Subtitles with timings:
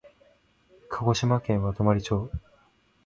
[0.89, 2.31] 鹿児島県和泊町